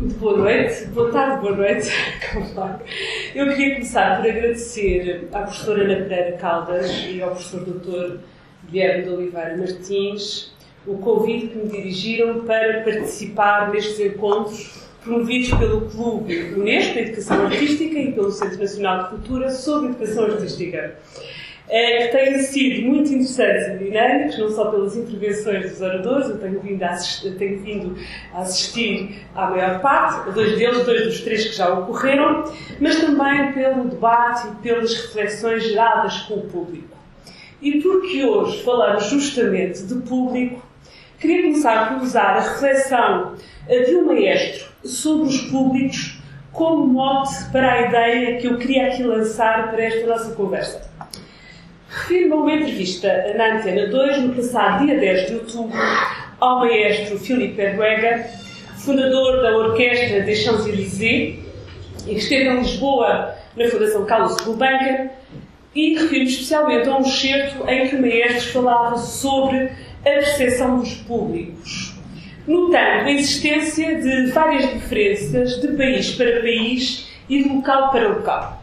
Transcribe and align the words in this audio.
Boa 0.00 0.34
noite, 0.34 0.86
boa 0.94 1.12
tarde, 1.12 1.42
boa 1.42 1.56
noite. 1.56 1.90
Eu 3.36 3.48
queria 3.50 3.74
começar 3.74 4.16
por 4.16 4.30
agradecer 4.30 5.28
à 5.30 5.42
professora 5.42 5.82
Ana 5.84 5.96
Pereira 6.06 6.38
Caldas 6.38 6.90
e 7.06 7.20
ao 7.20 7.32
professor 7.32 7.60
Dr. 7.66 8.16
Guilherme 8.66 9.02
de 9.02 9.10
Oliveira 9.10 9.58
Martins 9.58 10.54
o 10.86 10.96
convite 10.96 11.48
que 11.48 11.58
me 11.58 11.68
dirigiram 11.68 12.46
para 12.46 12.82
participar 12.82 13.70
nestes 13.72 14.00
encontros 14.00 14.88
promovidos 15.04 15.50
pelo 15.58 15.82
Clube 15.90 16.54
Unesco 16.54 16.94
de 16.94 17.00
Educação 17.00 17.44
Artística 17.44 17.98
e 17.98 18.12
pelo 18.12 18.30
Centro 18.30 18.58
Nacional 18.58 19.02
de 19.02 19.08
Cultura 19.10 19.50
sobre 19.50 19.90
Educação 19.90 20.24
Artística. 20.24 20.96
É, 21.72 22.08
que 22.08 22.18
têm 22.18 22.36
sido 22.40 22.82
muito 22.84 23.12
interessantes 23.12 23.68
e 23.68 23.84
dinâmicos, 23.84 24.38
não 24.38 24.50
só 24.50 24.72
pelas 24.72 24.96
intervenções 24.96 25.70
dos 25.70 25.80
oradores, 25.80 26.28
eu 26.28 26.38
tenho 26.40 26.58
vindo 26.58 26.82
a 26.82 26.88
assistir, 26.88 27.36
tenho 27.36 27.60
vindo 27.60 27.96
a 28.34 28.40
assistir 28.40 29.22
à 29.36 29.48
maior 29.48 29.80
parte, 29.80 30.32
dois 30.32 30.58
deles, 30.58 30.84
dois 30.84 31.04
dos 31.04 31.20
três 31.20 31.46
que 31.46 31.54
já 31.54 31.72
ocorreram, 31.72 32.42
mas 32.80 32.98
também 32.98 33.52
pelo 33.52 33.84
debate 33.84 34.48
e 34.48 34.62
pelas 34.62 34.92
reflexões 34.92 35.62
geradas 35.62 36.22
com 36.22 36.34
o 36.34 36.48
público. 36.48 36.98
E 37.62 37.80
porque 37.80 38.24
hoje 38.24 38.64
falamos 38.64 39.04
justamente 39.04 39.84
de 39.84 39.94
público, 40.00 40.60
queria 41.20 41.42
começar 41.42 41.94
por 41.94 42.02
usar 42.02 42.36
a 42.36 42.40
reflexão 42.40 43.36
de 43.68 43.94
um 43.94 44.06
maestro 44.06 44.66
sobre 44.84 45.28
os 45.28 45.40
públicos 45.42 46.20
como 46.50 46.84
mote 46.88 47.44
para 47.52 47.74
a 47.74 47.82
ideia 47.82 48.40
que 48.40 48.48
eu 48.48 48.58
queria 48.58 48.88
aqui 48.88 49.04
lançar 49.04 49.70
para 49.70 49.84
esta 49.84 50.04
nossa 50.08 50.34
conversa. 50.34 50.89
Refiro-me 52.10 52.32
a 52.32 52.36
uma 52.38 52.54
entrevista 52.54 53.34
na 53.36 53.54
Antena 53.54 53.86
2, 53.86 54.22
no 54.22 54.34
passado 54.34 54.84
dia 54.84 54.98
10 54.98 55.28
de 55.28 55.34
outubro, 55.36 55.78
ao 56.40 56.58
maestro 56.58 57.16
Filipe 57.20 57.62
Erruega, 57.62 58.26
fundador 58.78 59.40
da 59.40 59.56
Orquestra 59.56 60.20
des 60.22 60.38
Champs-Élysées, 60.42 61.38
e 62.08 62.14
que 62.14 62.18
esteve 62.18 62.48
em 62.48 62.58
Lisboa 62.58 63.36
na 63.56 63.68
Fundação 63.68 64.04
Carlos 64.06 64.40
Gulbenkian, 64.40 65.08
e 65.72 65.94
refiro-me 65.94 66.30
especialmente 66.30 66.88
a 66.88 66.96
um 66.96 67.02
excerto 67.02 67.70
em 67.70 67.88
que 67.88 67.94
o 67.94 68.02
maestro 68.02 68.54
falava 68.54 68.96
sobre 68.98 69.70
a 70.00 70.02
percepção 70.02 70.80
dos 70.80 70.94
públicos, 70.94 71.94
notando 72.44 73.06
a 73.06 73.12
existência 73.12 74.02
de 74.02 74.32
várias 74.32 74.68
diferenças 74.68 75.60
de 75.60 75.68
país 75.76 76.10
para 76.16 76.40
país 76.40 77.08
e 77.28 77.44
de 77.44 77.48
local 77.48 77.92
para 77.92 78.08
local. 78.08 78.59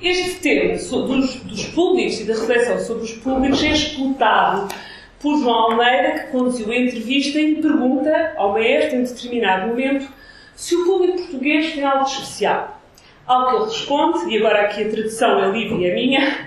Este 0.00 0.36
tema 0.36 0.74
dos, 0.74 1.64
públicos 1.74 2.20
e 2.20 2.24
da 2.24 2.34
reflexão 2.34 2.78
sobre 2.78 3.02
os 3.02 3.12
públicos 3.14 3.64
é 3.64 3.72
explotado 3.72 4.72
por 5.20 5.36
João 5.40 5.72
Almeida, 5.72 6.20
que 6.20 6.30
conduziu 6.30 6.70
a 6.70 6.76
entrevista 6.76 7.40
e 7.40 7.56
pergunta 7.56 8.32
ao 8.36 8.52
maestro, 8.52 8.96
em 8.96 9.02
determinado 9.02 9.66
momento, 9.66 10.08
se 10.54 10.76
o 10.76 10.84
público 10.84 11.18
português 11.18 11.72
tem 11.72 11.82
algo 11.82 12.04
especial. 12.04 12.80
Ao 13.26 13.48
que 13.48 13.56
ele 13.56 13.64
responde, 13.64 14.32
e 14.32 14.38
agora 14.38 14.66
aqui 14.66 14.84
a 14.84 14.88
tradução 14.88 15.42
é 15.42 15.50
livre 15.50 15.82
e 15.82 15.90
é 15.90 15.94
minha, 15.94 16.38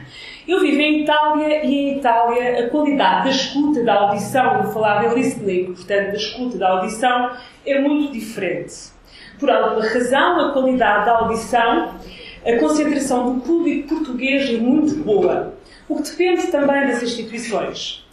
eu 0.48 0.62
vivo 0.62 0.80
em 0.80 1.02
Itália 1.02 1.66
e 1.66 1.76
em 1.76 1.98
Itália 1.98 2.66
a 2.66 2.70
qualidade 2.70 3.26
da 3.26 3.32
escuta, 3.32 3.84
da 3.84 3.96
audição, 3.96 4.64
eu 4.64 4.72
falava 4.72 5.08
em 5.08 5.14
listening, 5.14 5.74
portanto, 5.74 6.08
da 6.08 6.18
escuta, 6.18 6.58
da 6.58 6.70
audição, 6.70 7.32
é 7.66 7.82
muito 7.82 8.14
diferente. 8.14 8.74
Por 9.38 9.50
alguma 9.50 9.86
razão, 9.86 10.40
a 10.40 10.54
qualidade 10.54 11.06
da 11.06 11.18
audição 11.18 12.00
a 12.46 12.58
concentração 12.58 13.34
do 13.34 13.42
público 13.42 13.90
português 13.90 14.50
é 14.50 14.58
muito 14.58 14.96
boa, 15.04 15.54
o 15.88 15.96
que 15.98 16.10
depende 16.10 16.48
também 16.48 16.88
das 16.88 17.04
instituições. 17.04 18.04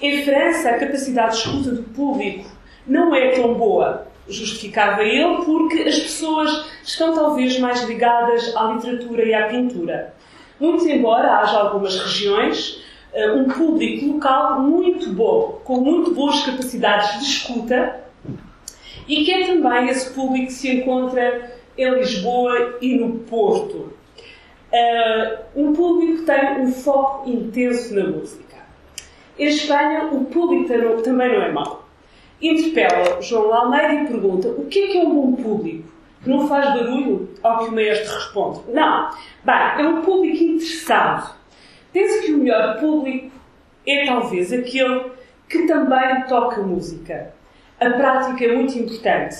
Em 0.00 0.22
França, 0.24 0.70
a 0.70 0.78
capacidade 0.78 1.32
de 1.32 1.38
escuta 1.38 1.70
do 1.70 1.82
público 1.84 2.50
não 2.86 3.14
é 3.14 3.32
tão 3.32 3.54
boa. 3.54 4.06
Justificava 4.28 5.02
ele 5.02 5.42
porque 5.44 5.82
as 5.82 5.98
pessoas 5.98 6.66
estão 6.84 7.14
talvez 7.14 7.58
mais 7.58 7.82
ligadas 7.84 8.54
à 8.54 8.72
literatura 8.72 9.24
e 9.24 9.34
à 9.34 9.46
pintura. 9.48 10.14
Muito 10.60 10.86
embora 10.86 11.38
haja 11.38 11.58
algumas 11.58 11.98
regiões, 11.98 12.82
eh, 13.14 13.32
um 13.32 13.44
público 13.44 14.06
local 14.06 14.60
muito 14.60 15.10
bom, 15.12 15.60
com 15.64 15.80
muito 15.80 16.12
boas 16.12 16.44
capacidades 16.44 17.20
de 17.20 17.24
escuta, 17.24 18.00
e 19.06 19.24
que 19.24 19.32
é 19.32 19.46
também 19.46 19.88
esse 19.88 20.12
público 20.12 20.48
que 20.48 20.52
se 20.52 20.70
encontra 20.70 21.57
em 21.78 21.94
Lisboa 21.94 22.76
e 22.82 22.96
no 22.96 23.20
Porto. 23.20 23.92
Uh, 24.70 25.38
um 25.56 25.72
público 25.72 26.18
que 26.18 26.24
tem 26.24 26.60
um 26.60 26.72
foco 26.72 27.30
intenso 27.30 27.94
na 27.94 28.06
música. 28.08 28.56
Em 29.38 29.46
Espanha, 29.46 30.08
o 30.12 30.24
público 30.24 31.02
também 31.02 31.28
não 31.28 31.42
é 31.42 31.52
mau. 31.52 31.88
Interpela 32.42 33.22
João 33.22 33.54
Almeida 33.54 33.94
e 33.94 34.06
pergunta 34.06 34.48
o 34.48 34.66
que 34.66 34.80
é 34.80 34.86
que 34.88 34.98
é 34.98 35.02
um 35.02 35.14
bom 35.14 35.42
público? 35.42 35.88
Que 36.22 36.28
não 36.28 36.46
faz 36.48 36.66
barulho? 36.74 37.28
Ao 37.42 37.58
que 37.58 37.70
o 37.70 37.72
maestro 37.72 38.14
responde: 38.14 38.60
Não. 38.72 39.10
Bem, 39.44 39.54
é 39.78 39.88
um 39.88 40.02
público 40.02 40.42
interessado. 40.42 41.34
Penso 41.92 42.22
que 42.22 42.32
o 42.32 42.38
melhor 42.38 42.78
público 42.78 43.30
é 43.86 44.04
talvez 44.04 44.52
aquele 44.52 45.12
que 45.48 45.66
também 45.66 46.22
toca 46.28 46.60
música. 46.60 47.32
A 47.80 47.90
prática 47.90 48.44
é 48.44 48.54
muito 48.54 48.76
importante. 48.78 49.36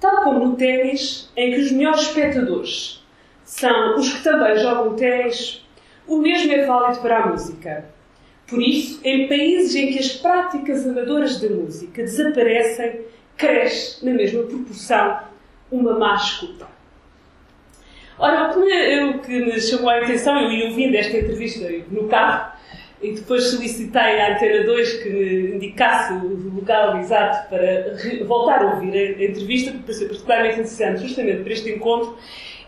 Tal 0.00 0.22
como 0.22 0.44
no 0.44 0.56
ténis, 0.56 1.30
em 1.36 1.52
que 1.52 1.60
os 1.60 1.72
melhores 1.72 2.02
espectadores 2.02 3.02
são 3.44 3.96
os 3.96 4.12
que 4.12 4.22
também 4.22 4.56
jogam 4.58 4.94
ténis, 4.94 5.64
o 6.06 6.18
mesmo 6.18 6.52
é 6.52 6.66
válido 6.66 7.00
para 7.00 7.18
a 7.18 7.26
música. 7.28 7.84
Por 8.46 8.62
isso, 8.62 9.00
em 9.02 9.26
países 9.26 9.74
em 9.74 9.92
que 9.92 9.98
as 9.98 10.12
práticas 10.12 10.86
amadoras 10.86 11.40
da 11.40 11.48
música 11.48 12.02
desaparecem, 12.02 13.00
cresce, 13.36 14.04
na 14.04 14.12
mesma 14.12 14.44
proporção, 14.44 15.20
uma 15.70 15.98
má 15.98 16.14
escuta. 16.14 16.66
Ora, 18.18 18.50
o 18.50 18.54
que 18.54 18.60
me, 18.60 19.04
o 19.04 19.18
que 19.20 19.44
me 19.44 19.60
chamou 19.60 19.90
a 19.90 19.98
atenção, 19.98 20.38
eu 20.40 20.50
ia 20.50 20.68
ouvindo 20.68 20.94
esta 20.94 21.18
entrevista 21.18 21.68
no 21.90 22.08
carro, 22.08 22.55
e 23.02 23.12
depois 23.12 23.44
solicitei 23.44 24.20
à 24.20 24.34
Antena 24.34 24.64
2 24.64 25.02
que 25.02 25.52
indicasse 25.54 26.12
o 26.14 26.54
local 26.54 26.98
exato 26.98 27.48
para 27.50 27.96
voltar 28.24 28.62
a 28.62 28.74
ouvir 28.74 28.96
a 28.96 29.24
entrevista, 29.24 29.70
que 29.72 29.78
pareceu 29.78 30.08
particularmente 30.08 30.54
interessante 30.54 31.02
justamente 31.02 31.42
para 31.42 31.52
este 31.52 31.70
encontro, 31.70 32.16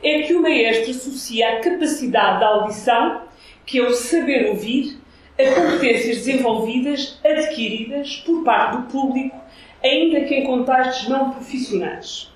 é 0.02 0.22
que 0.22 0.34
o 0.34 0.42
maestro 0.42 0.90
associa 0.90 1.56
a 1.56 1.60
capacidade 1.60 2.40
da 2.40 2.46
audição, 2.46 3.22
que 3.64 3.78
é 3.78 3.82
o 3.82 3.92
saber 3.92 4.50
ouvir, 4.50 4.98
a 5.38 5.54
competências 5.54 6.18
desenvolvidas, 6.18 7.18
adquiridas 7.24 8.16
por 8.26 8.42
parte 8.44 8.76
do 8.76 8.82
público, 8.84 9.36
ainda 9.82 10.22
que 10.22 10.34
em 10.34 10.44
contextos 10.44 11.08
não 11.08 11.30
profissionais. 11.30 12.32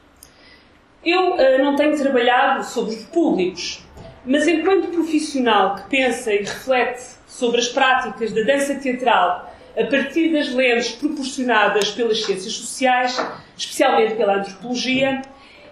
Eu 1.04 1.34
uh, 1.34 1.58
não 1.58 1.74
tenho 1.74 1.98
trabalhado 1.98 2.64
sobre 2.64 2.94
os 2.94 3.04
públicos, 3.04 3.84
mas 4.24 4.46
enquanto 4.46 4.88
profissional 4.88 5.76
que 5.76 5.90
pensa 5.90 6.32
e 6.32 6.38
reflete 6.38 7.02
sobre 7.26 7.60
as 7.60 7.68
práticas 7.68 8.32
da 8.32 8.42
dança 8.42 8.74
teatral 8.76 9.52
a 9.76 9.84
partir 9.86 10.32
das 10.32 10.52
lentes 10.52 10.92
proporcionadas 10.92 11.90
pelas 11.90 12.24
ciências 12.24 12.52
sociais, 12.52 13.18
especialmente 13.56 14.14
pela 14.14 14.36
antropologia, 14.36 15.22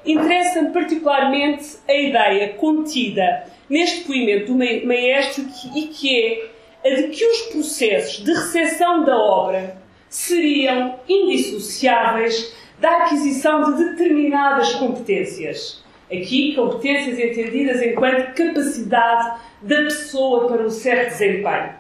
interessa-me 0.05 0.71
particularmente 0.71 1.77
a 1.87 1.95
ideia 1.95 2.55
contida 2.55 3.45
neste 3.69 4.01
depoimento 4.01 4.47
do 4.47 4.59
maestro 4.87 5.47
e 5.75 5.83
que 5.89 6.51
é 6.83 6.91
a 6.91 6.95
de 6.95 7.09
que 7.09 7.25
os 7.25 7.41
processos 7.53 8.25
de 8.25 8.33
recepção 8.33 9.05
da 9.05 9.17
obra 9.17 9.77
seriam 10.09 10.99
indissociáveis 11.09 12.55
da 12.81 13.05
aquisição 13.05 13.75
de 13.75 13.85
determinadas 13.91 14.73
competências. 14.75 15.85
Aqui, 16.13 16.55
competências 16.55 17.19
entendidas 17.19 17.81
enquanto 17.83 18.35
capacidade 18.35 19.41
da 19.63 19.77
pessoa 19.83 20.49
para 20.49 20.65
um 20.65 20.71
certo 20.71 21.11
desempenho. 21.11 21.71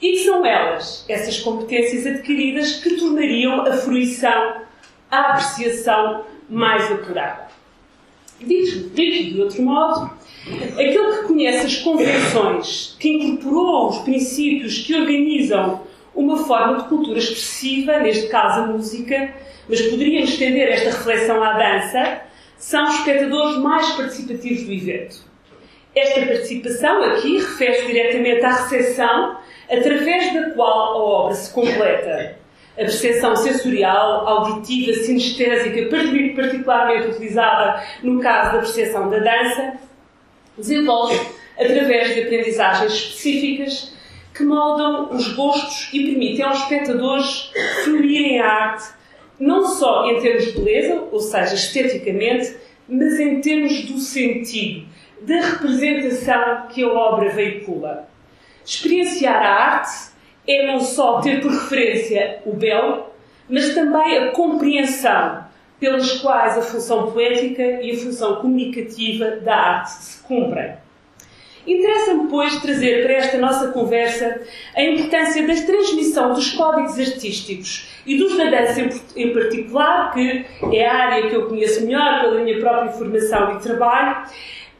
E 0.00 0.12
que 0.12 0.18
são 0.18 0.44
elas, 0.44 1.06
essas 1.08 1.38
competências 1.40 2.06
adquiridas, 2.06 2.76
que 2.82 2.96
tornariam 2.96 3.62
a 3.62 3.72
fruição, 3.72 4.62
a 5.10 5.20
apreciação 5.30 6.24
mais 6.50 6.90
apurada. 6.90 7.48
Dito, 8.40 8.90
dito 8.90 9.34
de 9.34 9.40
outro 9.40 9.62
modo, 9.62 10.10
aquele 10.72 11.18
que 11.18 11.28
conhece 11.28 11.66
as 11.66 11.76
convenções, 11.76 12.96
que 12.98 13.08
incorporou 13.08 13.88
os 13.88 13.98
princípios 13.98 14.78
que 14.78 14.94
organizam 14.94 15.80
uma 16.14 16.36
forma 16.44 16.82
de 16.82 16.88
cultura 16.88 17.18
expressiva, 17.18 18.00
neste 18.00 18.26
caso 18.26 18.60
a 18.62 18.66
música, 18.66 19.34
mas 19.68 19.80
poderíamos 19.82 20.30
estender 20.30 20.68
esta 20.68 20.90
reflexão 20.90 21.42
à 21.42 21.52
dança, 21.52 22.22
são 22.62 22.84
os 22.84 22.94
espectadores 22.94 23.56
mais 23.58 23.90
participativos 23.96 24.62
do 24.62 24.72
evento. 24.72 25.16
Esta 25.96 26.24
participação 26.24 27.02
aqui 27.02 27.38
refere-se 27.38 27.86
diretamente 27.86 28.44
à 28.44 28.52
recepção 28.52 29.36
através 29.68 30.32
da 30.32 30.50
qual 30.50 30.70
a 30.70 30.96
obra 30.96 31.34
se 31.34 31.52
completa. 31.52 32.36
A 32.74 32.76
percepção 32.76 33.34
sensorial, 33.34 34.28
auditiva, 34.28 34.92
sinestésica, 34.94 35.88
particularmente 36.36 37.08
utilizada 37.08 37.82
no 38.00 38.20
caso 38.20 38.52
da 38.52 38.58
percepção 38.60 39.10
da 39.10 39.18
dança, 39.18 39.74
desenvolve 40.56 41.20
através 41.58 42.14
de 42.14 42.22
aprendizagens 42.22 42.92
específicas 42.92 43.92
que 44.32 44.44
moldam 44.44 45.10
os 45.10 45.34
gostos 45.34 45.92
e 45.92 46.06
permitem 46.06 46.44
aos 46.44 46.60
espectadores 46.60 47.52
fluírem 47.82 48.40
a 48.40 48.46
arte 48.46 49.01
não 49.38 49.66
só 49.66 50.10
em 50.10 50.20
termos 50.20 50.46
de 50.46 50.52
beleza, 50.52 51.04
ou 51.10 51.20
seja, 51.20 51.54
esteticamente, 51.54 52.56
mas 52.88 53.18
em 53.18 53.40
termos 53.40 53.82
do 53.84 53.98
sentido, 53.98 54.86
da 55.22 55.40
representação 55.40 56.66
que 56.68 56.82
a 56.82 56.88
obra 56.88 57.30
veicula. 57.30 58.08
Experienciar 58.64 59.42
a 59.42 59.74
arte 59.76 60.12
é 60.46 60.66
não 60.66 60.80
só 60.80 61.20
ter 61.20 61.40
por 61.40 61.50
referência 61.50 62.40
o 62.44 62.52
belo, 62.52 63.06
mas 63.48 63.74
também 63.74 64.18
a 64.18 64.32
compreensão 64.32 65.44
pelas 65.78 66.12
quais 66.20 66.56
a 66.56 66.62
função 66.62 67.10
poética 67.10 67.62
e 67.62 67.92
a 67.92 67.96
função 67.98 68.36
comunicativa 68.36 69.32
da 69.36 69.54
arte 69.54 69.90
se 69.90 70.22
cumprem. 70.22 70.74
Interessa-me, 71.66 72.28
pois, 72.28 72.60
trazer 72.60 73.04
para 73.04 73.14
esta 73.14 73.38
nossa 73.38 73.68
conversa 73.68 74.40
a 74.74 74.82
importância 74.82 75.46
da 75.46 75.54
transmissão 75.54 76.32
dos 76.32 76.50
códigos 76.52 76.98
artísticos 76.98 77.91
e 78.06 78.16
dos 78.16 78.36
da 78.36 78.50
dança 78.50 78.80
em 79.16 79.32
particular, 79.32 80.12
que 80.12 80.44
é 80.72 80.86
a 80.86 80.94
área 80.94 81.28
que 81.28 81.36
eu 81.36 81.48
conheço 81.48 81.84
melhor 81.84 82.20
pela 82.20 82.40
minha 82.40 82.58
própria 82.58 82.92
formação 82.92 83.56
e 83.56 83.62
trabalho, 83.62 84.26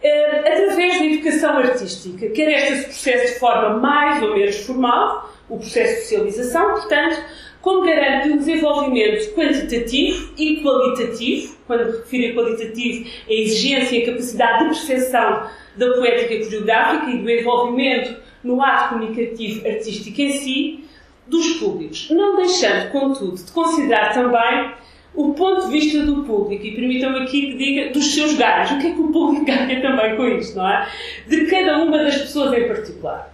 eh, 0.02 0.38
através 0.38 0.98
da 0.98 1.04
educação 1.04 1.58
artística, 1.58 2.28
quer 2.30 2.52
esta 2.52 2.76
se 2.76 2.84
processe 2.84 3.34
de 3.34 3.40
forma 3.40 3.78
mais 3.78 4.22
ou 4.22 4.34
menos 4.34 4.56
formal, 4.66 5.32
o 5.48 5.58
processo 5.58 5.94
de 5.94 6.00
socialização, 6.02 6.72
portanto, 6.72 7.22
como 7.60 7.86
garante 7.86 8.28
um 8.28 8.38
desenvolvimento 8.38 9.32
quantitativo 9.34 10.32
e 10.36 10.60
qualitativo, 10.62 11.56
quando 11.66 11.86
me 11.86 11.92
refiro 11.98 12.32
a 12.32 12.42
qualitativo, 12.44 13.08
a 13.28 13.32
exigência 13.32 13.96
e 13.96 14.02
a 14.02 14.06
capacidade 14.06 14.58
de 14.58 14.70
percepção 14.70 15.46
da 15.76 15.92
poética 15.94 16.44
coreográfica 16.44 17.10
e 17.10 17.18
do 17.18 17.30
envolvimento 17.30 18.16
no 18.42 18.60
ato 18.60 18.94
comunicativo 18.94 19.66
artístico 19.66 20.20
em 20.20 20.32
si, 20.32 20.84
dos 21.26 21.54
públicos, 21.54 22.08
não 22.10 22.36
deixando, 22.36 22.90
contudo, 22.90 23.36
de 23.36 23.50
considerar 23.52 24.12
também 24.12 24.72
o 25.14 25.34
ponto 25.34 25.66
de 25.66 25.72
vista 25.72 26.02
do 26.02 26.24
público, 26.24 26.64
e 26.64 26.74
permitam-me 26.74 27.20
aqui 27.20 27.52
que 27.52 27.56
diga 27.56 27.92
dos 27.92 28.14
seus 28.14 28.34
ganhos, 28.34 28.70
o 28.70 28.78
que 28.78 28.86
é 28.88 28.90
que 28.92 29.00
o 29.00 29.12
público 29.12 29.44
ganha 29.46 29.80
também 29.80 30.16
com 30.16 30.26
isto, 30.26 30.56
não 30.56 30.68
é? 30.68 30.88
De 31.26 31.46
cada 31.46 31.78
uma 31.78 31.98
das 31.98 32.16
pessoas 32.16 32.52
em 32.54 32.66
particular. 32.66 33.32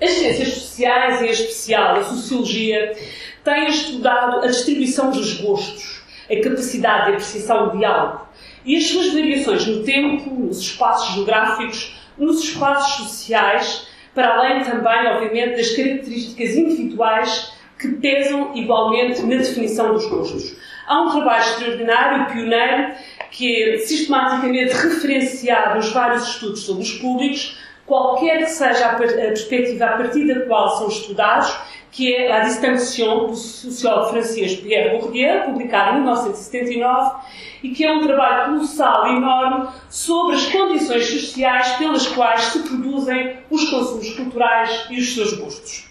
As 0.00 0.10
ciências 0.10 0.48
sociais, 0.48 1.22
em 1.22 1.30
especial 1.30 1.96
a 1.96 2.04
sociologia, 2.04 2.94
têm 3.42 3.68
estudado 3.68 4.44
a 4.44 4.46
distribuição 4.46 5.10
dos 5.10 5.40
gostos, 5.40 6.02
a 6.30 6.40
capacidade 6.40 7.06
de 7.06 7.12
apreciação 7.12 7.76
de 7.76 7.84
algo 7.84 8.26
e 8.66 8.76
as 8.76 8.88
suas 8.88 9.12
variações 9.12 9.64
no 9.64 9.84
tempo, 9.84 10.28
nos 10.28 10.58
espaços 10.58 11.14
geográficos, 11.14 11.94
nos 12.18 12.42
espaços 12.42 13.06
sociais, 13.06 13.86
para 14.16 14.38
além 14.38 14.64
também, 14.64 15.06
obviamente, 15.08 15.58
das 15.58 15.76
características 15.76 16.56
individuais 16.56 17.52
que 17.78 17.88
pesam 17.88 18.56
igualmente 18.56 19.20
na 19.20 19.36
definição 19.36 19.92
dos 19.92 20.06
gostos. 20.06 20.56
Há 20.86 21.02
um 21.02 21.10
trabalho 21.10 21.42
extraordinário, 21.42 22.32
pioneiro, 22.32 22.94
que 23.30 23.62
é 23.62 23.78
sistematicamente 23.78 24.72
referenciado 24.72 25.74
nos 25.74 25.92
vários 25.92 26.26
estudos 26.28 26.62
sobre 26.62 26.82
os 26.82 26.92
públicos, 26.92 27.58
qualquer 27.84 28.38
que 28.38 28.50
seja 28.50 28.86
a, 28.86 28.94
perspectiva 28.94 29.84
a 29.84 29.96
partir 29.98 30.26
da 30.26 30.46
qual 30.46 30.70
são 30.78 30.88
estudados, 30.88 31.54
que 31.90 32.14
é 32.14 32.32
a 32.32 32.40
Distinction 32.40 33.26
do 33.26 33.36
sociólogo 33.36 34.10
francês 34.10 34.56
Pierre 34.56 34.98
Bourdieu, 34.98 35.42
publicado 35.44 35.98
em 35.98 36.02
1979, 36.02 37.16
e 37.62 37.70
que 37.70 37.84
é 37.84 37.92
um 37.92 38.06
trabalho 38.06 38.52
colossal 38.52 39.06
e 39.06 39.16
enorme 39.16 39.68
sobre 39.88 40.36
as 40.36 40.46
condições 40.46 41.06
sociais 41.08 41.72
pelas 41.76 42.06
quais 42.08 42.42
se 42.44 42.58
produzem 42.60 43.38
os 43.50 43.70
consumos 43.70 44.10
culturais 44.14 44.86
e 44.90 44.98
os 44.98 45.14
seus 45.14 45.32
gostos. 45.38 45.90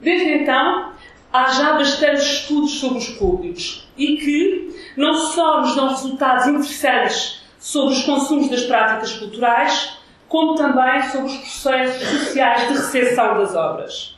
Desde 0.00 0.30
então, 0.32 0.92
há 1.32 1.48
já 1.48 1.72
bastantes 1.72 2.24
estudos 2.24 2.78
sobre 2.78 2.98
os 2.98 3.08
públicos 3.10 3.88
e 3.96 4.16
que 4.16 4.92
não 4.96 5.14
só 5.14 5.60
nos 5.60 5.74
dão 5.74 5.88
resultados 5.88 6.46
interessantes 6.46 7.42
sobre 7.58 7.94
os 7.94 8.02
consumos 8.04 8.48
das 8.48 8.62
práticas 8.62 9.14
culturais, 9.14 9.98
como 10.28 10.54
também 10.54 11.02
sobre 11.10 11.32
os 11.32 11.36
processos 11.36 12.08
sociais 12.08 12.68
de 12.68 12.74
recepção 12.74 13.38
das 13.38 13.54
obras. 13.54 14.17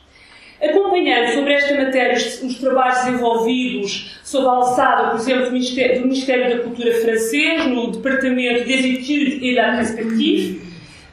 Acompanhando 0.61 1.33
sobre 1.33 1.53
esta 1.53 1.73
matéria 1.73 2.15
os 2.15 2.59
trabalhos 2.59 3.05
desenvolvidos 3.05 4.19
sob 4.23 4.45
a 4.45 4.51
alçada, 4.51 5.09
por 5.09 5.19
exemplo, 5.19 5.45
do 5.45 5.51
Ministério, 5.53 6.01
do 6.01 6.07
Ministério 6.07 6.55
da 6.55 6.63
Cultura 6.63 6.93
francês, 7.01 7.65
no 7.65 7.91
Departamento 7.91 8.65
des 8.65 8.85
Études 8.85 9.41
et 9.41 9.55
la 9.55 9.77
Perspective, 9.77 10.61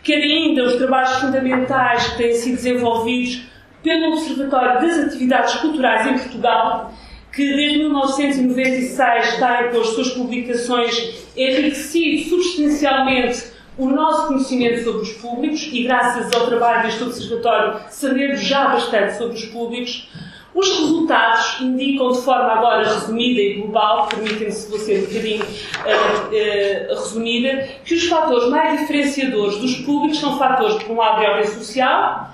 quer 0.02 0.22
ainda 0.22 0.64
os 0.64 0.76
trabalhos 0.76 1.14
fundamentais 1.14 2.08
que 2.08 2.18
têm 2.18 2.34
sido 2.34 2.56
desenvolvidos 2.56 3.42
pelo 3.82 4.12
Observatório 4.12 4.86
das 4.86 4.98
Atividades 4.98 5.54
Culturais 5.54 6.06
em 6.06 6.18
Portugal, 6.18 6.92
que 7.32 7.46
desde 7.54 7.78
1996 7.78 9.36
tem, 9.36 9.70
com 9.70 9.80
as 9.80 9.88
suas 9.88 10.10
publicações, 10.10 11.26
enriquecido 11.34 12.28
substancialmente 12.28 13.57
o 13.78 13.88
nosso 13.88 14.26
conhecimento 14.26 14.82
sobre 14.82 15.02
os 15.02 15.12
públicos 15.12 15.68
e, 15.72 15.84
graças 15.84 16.34
ao 16.34 16.46
trabalho 16.48 16.82
deste 16.82 17.04
Observatório, 17.04 17.80
sabemos 17.88 18.40
já 18.42 18.68
bastante 18.68 19.16
sobre 19.16 19.36
os 19.36 19.44
públicos. 19.46 20.10
Os 20.52 20.68
resultados 20.80 21.60
indicam 21.60 22.10
de 22.10 22.20
forma 22.22 22.52
agora 22.52 22.82
resumida 22.82 23.40
e 23.40 23.54
global, 23.60 24.08
permitem-me 24.08 24.50
se 24.50 24.68
vou 24.68 24.78
ser 24.80 24.98
um 24.98 25.06
bocadinho 25.06 25.44
uh, 25.44 25.46
uh, 25.46 26.94
resumida, 26.96 27.68
que 27.84 27.94
os 27.94 28.08
fatores 28.08 28.48
mais 28.48 28.80
diferenciadores 28.80 29.58
dos 29.58 29.76
públicos 29.76 30.18
são 30.18 30.36
fatores, 30.36 30.82
por 30.82 30.94
um 30.94 30.98
lado, 30.98 31.20
de 31.20 31.26
ordem 31.26 31.46
social, 31.46 32.30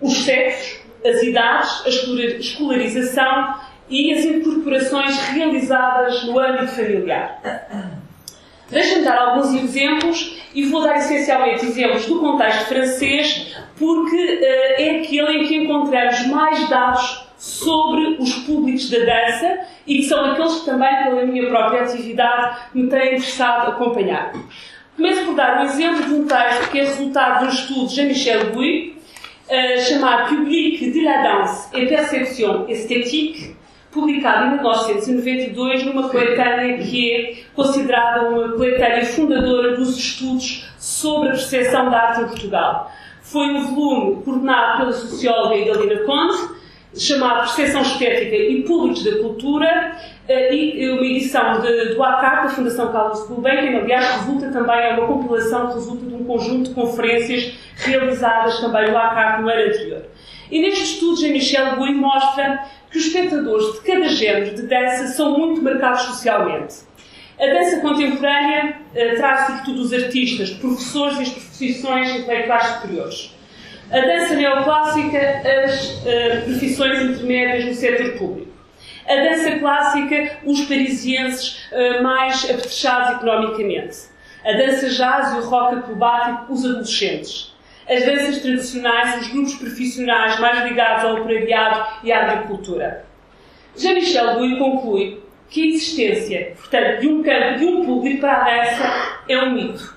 os 0.00 0.24
sexos, 0.24 0.80
as 1.04 1.22
idades, 1.22 1.82
a 1.84 1.88
escolarização 2.38 3.54
e 3.90 4.14
as 4.14 4.24
incorporações 4.24 5.16
realizadas 5.28 6.24
no 6.24 6.38
âmbito 6.38 6.68
familiar. 6.68 7.95
Deixa-me 8.70 9.04
dar 9.04 9.16
alguns 9.16 9.54
exemplos 9.54 10.42
e 10.52 10.64
vou 10.64 10.82
dar 10.82 10.96
essencialmente 10.96 11.66
exemplos 11.66 12.06
do 12.06 12.18
contexto 12.18 12.66
francês, 12.66 13.54
porque 13.78 14.16
uh, 14.16 14.82
é 14.82 15.00
aquele 15.00 15.38
em 15.38 15.46
que 15.46 15.56
encontramos 15.56 16.26
mais 16.26 16.68
dados 16.68 17.26
sobre 17.38 18.16
os 18.18 18.32
públicos 18.40 18.90
da 18.90 18.98
dança 18.98 19.60
e 19.86 19.98
que 19.98 20.02
são 20.04 20.32
aqueles 20.32 20.60
que 20.60 20.64
também, 20.64 21.04
pela 21.04 21.24
minha 21.24 21.48
própria 21.48 21.82
atividade, 21.82 22.58
me 22.74 22.88
têm 22.88 23.14
interessado 23.14 23.70
acompanhar. 23.70 24.32
Começo 24.96 25.26
por 25.26 25.34
dar 25.34 25.60
um 25.60 25.64
exemplo 25.64 26.04
de 26.04 26.14
um 26.14 26.26
texto 26.26 26.70
que 26.70 26.80
é 26.80 26.84
resultado 26.84 27.40
de 27.40 27.44
um 27.46 27.48
estudo 27.50 27.86
de 27.86 27.94
Jean-Michel 27.94 28.52
Bouy, 28.52 28.96
uh, 29.48 29.80
chamado 29.82 30.28
Public 30.34 30.90
de 30.90 31.02
la 31.02 31.22
danse 31.22 31.68
et 31.72 31.86
perception 31.86 32.64
esthétique, 32.68 33.55
publicado 33.96 34.46
em 34.46 34.50
1992 34.50 35.86
numa 35.86 36.08
coletânea 36.10 36.78
que 36.78 37.12
é 37.12 37.34
considerada 37.54 38.28
uma 38.28 38.52
coletânea 38.52 39.06
fundadora 39.06 39.74
dos 39.74 39.96
estudos 39.96 40.70
sobre 40.78 41.30
a 41.30 41.32
percepção 41.32 41.90
da 41.90 41.98
arte 41.98 42.20
em 42.20 42.26
Portugal. 42.26 42.92
Foi 43.22 43.46
um 43.48 43.74
volume 43.74 44.22
coordenado 44.22 44.78
pela 44.78 44.92
socióloga 44.92 45.56
Idalina 45.56 46.00
Conte, 46.04 46.54
chamado 46.94 47.40
Percepção 47.40 47.82
Estética 47.82 48.36
e 48.36 48.62
Públicos 48.62 49.02
da 49.02 49.18
Cultura, 49.18 49.96
eh, 50.28 50.54
e 50.54 50.90
uma 50.90 51.04
edição 51.04 51.60
de, 51.60 51.94
do 51.94 52.02
ACAP, 52.02 52.44
da 52.44 52.48
Fundação 52.50 52.92
Carlos 52.92 53.26
Gulbenkian, 53.26 53.78
aliás, 53.78 54.20
resulta 54.20 54.50
também, 54.50 54.76
é 54.76 54.94
uma 54.94 55.06
compilação 55.06 55.68
que 55.68 55.74
resulta 55.74 56.06
de 56.06 56.14
um 56.14 56.24
conjunto 56.24 56.68
de 56.68 56.74
conferências 56.74 57.52
realizadas 57.76 58.60
também 58.60 58.90
no 58.90 58.96
ACAP 58.96 59.42
no 59.42 59.48
ano 59.48 59.68
anterior. 59.68 60.02
E 60.50 60.60
neste 60.60 60.84
estudo, 60.84 61.20
Jean-Michel 61.20 61.76
Gouy 61.76 61.92
mostra 61.92 62.64
que 62.96 62.98
os 62.98 63.06
espectadores 63.06 63.74
de 63.74 63.80
cada 63.80 64.08
género 64.08 64.56
de 64.56 64.62
dança 64.62 65.08
são 65.08 65.38
muito 65.38 65.62
marcados 65.62 66.02
socialmente. 66.02 66.76
A 67.38 67.46
dança 67.46 67.80
contemporânea 67.80 68.78
uh, 68.90 69.16
traz 69.16 69.46
sobretudo 69.46 69.82
os 69.82 69.92
artistas, 69.92 70.50
professores 70.50 71.18
e 71.18 71.22
as 71.22 71.28
profissões 71.28 72.10
intelectuais 72.16 72.66
superiores. 72.66 73.36
A 73.90 74.00
dança 74.00 74.34
neoclássica, 74.34 75.42
as 75.64 75.90
uh, 75.90 76.44
profissões 76.44 77.02
intermédias 77.02 77.66
no 77.66 77.74
setor 77.74 78.18
público. 78.18 78.52
A 79.06 79.14
dança 79.14 79.58
clássica, 79.58 80.38
os 80.44 80.62
parisienses 80.62 81.68
uh, 81.70 82.02
mais 82.02 82.44
apetrechados 82.44 83.16
economicamente. 83.16 83.96
A 84.42 84.52
dança 84.52 84.88
jazz 84.88 85.34
e 85.34 85.38
o 85.38 85.42
rock 85.42 85.76
acrobático, 85.76 86.52
os 86.52 86.64
adolescentes 86.64 87.55
as 87.88 88.04
danças 88.04 88.38
tradicionais, 88.38 89.22
os 89.22 89.28
grupos 89.28 89.54
profissionais 89.54 90.38
mais 90.40 90.68
ligados 90.68 91.04
ao 91.04 91.20
operariado 91.20 91.86
e 92.02 92.12
à 92.12 92.32
agricultura. 92.32 93.04
Jean-Michel 93.76 94.38
Louis 94.38 94.58
conclui 94.58 95.22
que 95.48 95.62
a 95.62 95.66
existência, 95.66 96.54
portanto, 96.56 97.00
de 97.00 97.08
um 97.08 97.22
campo, 97.22 97.58
de 97.58 97.64
um 97.64 97.84
público 97.84 98.20
para 98.20 98.32
a 98.32 98.44
dança 98.44 99.20
é 99.28 99.38
um 99.38 99.52
mito. 99.52 99.94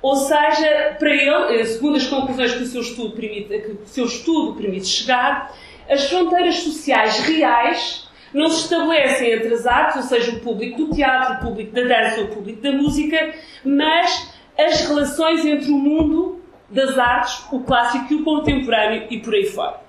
Ou 0.00 0.16
seja, 0.16 0.96
para 0.98 1.10
ele, 1.10 1.60
eh, 1.60 1.64
segundo 1.64 1.96
as 1.96 2.06
conclusões 2.06 2.54
que 2.54 2.62
o 2.62 2.66
seu 2.66 2.80
estudo 2.80 3.16
permite, 3.16 3.48
que 3.48 3.70
o 3.70 3.86
seu 3.86 4.04
estudo 4.04 4.54
permite 4.54 4.86
chegar, 4.86 5.54
as 5.88 6.08
fronteiras 6.08 6.56
sociais 6.56 7.20
reais 7.20 8.08
não 8.32 8.48
se 8.48 8.62
estabelecem 8.62 9.32
entre 9.32 9.54
as 9.54 9.66
artes, 9.66 9.96
ou 9.96 10.02
seja, 10.02 10.32
o 10.32 10.40
público 10.40 10.84
do 10.84 10.94
teatro, 10.94 11.34
o 11.34 11.48
público 11.48 11.72
da 11.72 11.82
dança, 11.82 12.22
o 12.22 12.28
público 12.28 12.60
da 12.60 12.72
música, 12.72 13.34
mas 13.64 14.34
as 14.58 14.86
relações 14.86 15.44
entre 15.44 15.70
o 15.70 15.78
mundo 15.78 16.43
das 16.68 16.98
artes, 16.98 17.44
o 17.52 17.60
clássico 17.60 18.12
e 18.12 18.16
o 18.16 18.24
contemporâneo 18.24 19.06
e 19.10 19.20
por 19.20 19.34
aí 19.34 19.46
fora. 19.46 19.80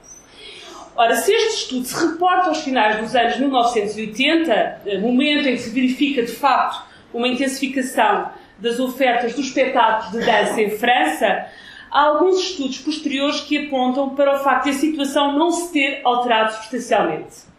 Ora, 0.96 1.16
se 1.16 1.32
este 1.32 1.64
estudo 1.64 1.86
se 1.86 2.08
reporta 2.08 2.48
aos 2.48 2.64
finais 2.64 3.02
dos 3.02 3.14
anos 3.16 3.38
1980, 3.38 4.82
eh, 4.86 4.98
momento 4.98 5.48
em 5.48 5.56
que 5.56 5.62
se 5.62 5.70
verifica 5.70 6.24
de 6.24 6.32
facto 6.32 6.86
uma 7.14 7.28
intensificação 7.28 8.30
das 8.58 8.80
ofertas 8.80 9.34
dos 9.34 9.48
espetáculos 9.48 10.12
de 10.12 10.26
dança 10.26 10.62
em 10.62 10.70
França, 10.70 11.48
há 11.92 12.02
alguns 12.02 12.40
estudos 12.40 12.78
posteriores 12.80 13.42
que 13.42 13.68
apontam 13.68 14.16
para 14.16 14.36
o 14.36 14.40
facto 14.40 14.66
de 14.66 14.70
a 14.72 14.74
situação 14.74 15.38
não 15.38 15.52
se 15.52 15.74
ter 15.74 16.02
alterado 16.06 16.54
substancialmente. 16.54 17.55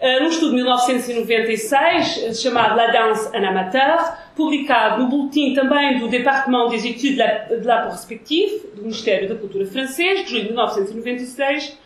Uh, 0.00 0.22
num 0.22 0.28
estudo 0.30 0.50
de 0.52 0.56
1996, 0.56 2.22
eh, 2.22 2.32
chamado 2.32 2.74
La 2.74 2.86
Danse 2.86 3.36
en 3.36 3.44
Amateur, 3.44 4.16
publicado 4.34 5.02
no 5.02 5.10
boletim 5.10 5.52
também 5.52 5.98
do 5.98 6.08
Département 6.08 6.70
des 6.70 6.86
Études 6.86 7.16
de 7.16 7.66
la 7.66 7.82
Perspective, 7.82 8.66
do 8.74 8.80
Ministério 8.80 9.28
da 9.28 9.34
Cultura 9.34 9.66
francês, 9.66 10.24
de 10.24 10.30
julho 10.30 10.42
de 10.44 10.48
1996, 10.48 11.78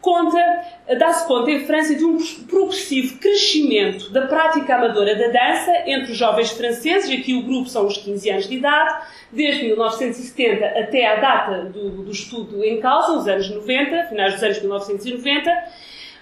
conta, 0.00 0.38
dá-se 0.98 1.26
conta 1.26 1.50
em 1.50 1.66
França 1.66 1.96
de 1.96 2.04
um 2.04 2.16
progressivo 2.48 3.18
crescimento 3.18 4.10
da 4.12 4.28
prática 4.28 4.76
amadora 4.76 5.16
da 5.16 5.26
dança 5.26 5.72
entre 5.84 6.12
os 6.12 6.16
jovens 6.16 6.52
franceses, 6.52 7.10
aqui 7.10 7.34
o 7.34 7.42
grupo 7.42 7.68
são 7.68 7.86
os 7.86 7.96
15 7.96 8.30
anos 8.30 8.48
de 8.48 8.54
idade, 8.54 9.04
desde 9.32 9.64
1970 9.64 10.64
até 10.64 11.06
à 11.06 11.16
data 11.16 11.64
do, 11.64 12.04
do 12.04 12.10
estudo 12.12 12.62
em 12.62 12.80
causa, 12.80 13.18
os 13.18 13.26
anos 13.26 13.50
90, 13.50 14.04
finais 14.04 14.34
dos 14.34 14.42
anos 14.44 14.60
1990, 14.60 15.50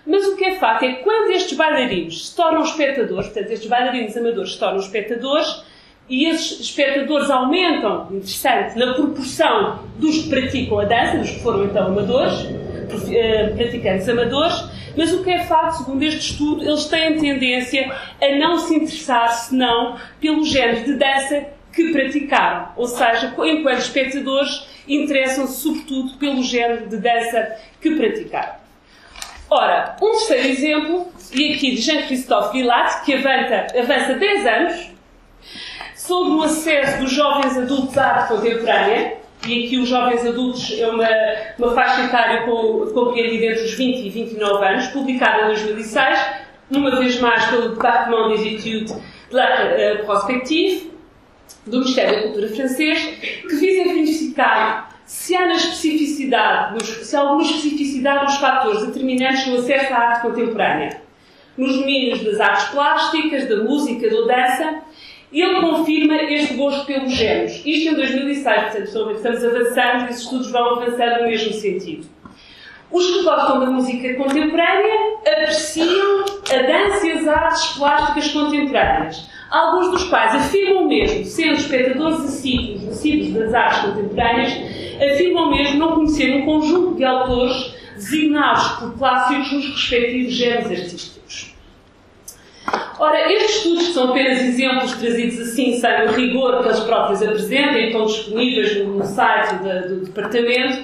mas 0.07 0.25
o 0.27 0.37
que 0.37 0.45
é 0.45 0.55
facto 0.57 0.85
é 0.85 0.93
que 0.93 1.03
quando 1.03 1.31
estes 1.31 1.57
bailarinos 1.57 2.29
se 2.29 2.37
tornam 2.37 2.63
espectadores, 2.63 3.27
portanto, 3.27 3.51
estes 3.51 3.69
bailarinos 3.69 4.17
amadores 4.17 4.53
se 4.53 4.59
tornam 4.59 4.79
espectadores, 4.79 5.63
e 6.09 6.27
esses 6.27 6.61
espectadores 6.61 7.31
aumentam, 7.31 8.07
interessante, 8.13 8.79
na 8.79 8.95
proporção 8.95 9.81
dos 9.99 10.23
que 10.23 10.29
praticam 10.31 10.79
a 10.79 10.85
dança, 10.85 11.19
dos 11.19 11.31
que 11.31 11.41
foram 11.41 11.65
então 11.65 11.87
amadores, 11.87 12.47
eh, 13.11 13.53
praticantes 13.57 14.09
amadores, 14.09 14.65
mas 14.97 15.13
o 15.13 15.25
que 15.25 15.31
é 15.31 15.45
facto, 15.45 15.79
segundo 15.79 16.03
este 16.05 16.33
estudo, 16.33 16.63
eles 16.63 16.85
têm 16.85 17.19
tendência 17.19 17.93
a 18.23 18.39
não 18.39 18.59
se 18.59 18.77
interessar 18.77 19.29
senão 19.31 19.97
pelo 20.21 20.45
género 20.45 20.85
de 20.85 20.95
dança 20.95 21.47
que 21.73 21.93
praticaram. 21.93 22.69
Ou 22.77 22.87
seja, 22.87 23.35
enquanto 23.45 23.79
espectadores, 23.79 24.67
interessam-se 24.89 25.61
sobretudo 25.61 26.17
pelo 26.19 26.43
género 26.43 26.89
de 26.89 26.97
dança 26.97 27.57
que 27.81 27.91
praticaram. 27.97 28.66
Ora, 29.49 29.97
um 30.03 30.11
terceiro 30.11 30.49
exemplo, 30.49 31.07
e 31.33 31.55
aqui 31.55 31.77
de 31.77 31.81
Jean-Christophe 31.81 32.59
Vilat, 32.59 33.05
que 33.05 33.15
avança, 33.15 33.67
avança 33.79 34.15
10 34.15 34.47
anos, 34.47 34.91
sobre 35.95 36.33
o 36.33 36.43
acesso 36.43 36.99
dos 37.01 37.13
jovens 37.13 37.57
adultos 37.57 37.97
à 37.97 38.07
arte 38.07 38.35
contemporânea, 38.35 39.19
e 39.47 39.67
aqui 39.67 39.79
os 39.79 39.89
jovens 39.89 40.27
adultos 40.27 40.77
é 40.77 40.89
uma, 40.89 41.09
uma 41.59 41.75
faixa 41.75 42.03
etária 42.05 42.45
compreendida 42.45 43.47
entre 43.53 43.65
os 43.65 43.75
20 43.75 44.07
e 44.07 44.11
29 44.11 44.65
anos, 44.65 44.87
publicada 44.89 45.43
em 45.43 45.47
2006, 45.47 46.21
uma 46.71 46.99
vez 46.99 47.21
mais 47.21 47.47
pelo 47.47 47.69
Département 47.69 48.29
des 48.29 48.45
Études 48.45 48.93
de 49.31 49.37
la 49.37 49.63
euh, 49.63 50.05
Prospective, 50.05 50.91
do 51.65 51.79
Ministério 51.79 52.17
da 52.17 52.23
Cultura 52.23 52.49
francês, 52.49 53.05
que 53.43 53.55
visa 53.55 53.85
verificar 53.85 54.86
se 55.07 55.37
há 55.37 55.47
na 55.47 55.55
especificidade, 55.55 56.85
se 56.85 57.17
há 57.17 57.21
alguma 57.21 57.43
especificidade 57.43 58.25
nos 58.25 58.37
fatores 58.37 58.87
determinantes 58.87 59.47
no 59.47 59.59
acesso 59.59 59.95
à 59.95 59.99
arte 59.99 60.23
contemporânea, 60.23 61.01
nos 61.57 61.79
domínios 61.79 62.23
das 62.25 62.41
artes 62.41 62.67
plásticas, 62.67 63.49
da 63.49 63.57
música, 63.63 64.11
da 64.11 64.21
dança, 64.27 64.83
ele 65.33 65.61
confirma 65.61 66.17
este 66.17 66.55
gosto 66.55 66.85
pelos 66.87 67.13
géneros. 67.13 67.63
Isto 67.65 67.91
em 67.91 67.95
2006, 67.95 68.63
portanto, 68.63 69.13
estamos 69.13 69.45
avançando 69.45 70.07
e 70.07 70.11
os 70.11 70.21
estudos 70.21 70.51
vão 70.51 70.75
avançando 70.77 71.23
no 71.23 71.29
mesmo 71.29 71.53
sentido. 71.53 72.07
Os 72.91 73.07
que 73.07 73.23
gostam 73.23 73.61
da 73.61 73.67
música 73.67 74.15
contemporânea 74.15 75.19
apreciam 75.27 76.25
a 76.51 76.63
dança 76.63 77.07
e 77.07 77.13
as 77.13 77.29
artes 77.29 77.77
plásticas 77.77 78.29
contemporâneas. 78.33 79.29
Alguns 79.51 79.91
dos 79.91 80.05
quais 80.05 80.35
afirmam 80.35 80.87
mesmo, 80.87 81.25
sendo 81.25 81.55
espectadores 81.55 82.21
assíduos 82.21 83.33
das 83.35 83.55
artes 83.55 83.81
contemporâneas, 83.81 84.76
afirmam 84.97 85.51
mesmo 85.51 85.79
não 85.79 85.93
conhecer 85.93 86.37
um 86.37 86.45
conjunto 86.45 86.97
de 86.97 87.05
autores 87.05 87.75
designados 87.95 88.69
por 88.79 88.99
clássicos 88.99 89.53
nos 89.53 89.71
respectivos 89.71 90.33
géneros 90.35 90.71
artísticos. 90.71 91.17
Ora, 92.99 93.33
estes 93.33 93.57
estudos 93.57 93.93
são 93.93 94.11
apenas 94.11 94.41
exemplos 94.41 94.95
trazidos 94.95 95.39
assim, 95.41 95.79
sem 95.79 96.07
o 96.07 96.13
rigor 96.13 96.63
que 96.63 96.69
eles 96.69 96.81
próprios 96.81 97.23
apresentam 97.23 97.77
e 97.77 97.87
estão 97.87 98.07
disponíveis 98.07 98.87
no 98.87 99.05
site 99.05 99.55
do 99.89 100.05
Departamento, 100.07 100.83